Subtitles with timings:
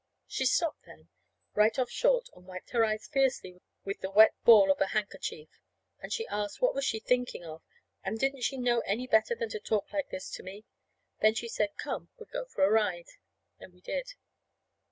[0.25, 1.09] She stopped then,
[1.53, 5.61] right off short, and wiped her eyes fiercely with her wet ball of a handkerchief.
[5.99, 7.61] And she asked what was she thinking of,
[8.03, 10.65] and didn't she know any better than to talk like this to me.
[11.21, 13.09] Then she said, come, we'd go for a ride.
[13.59, 14.15] And we did.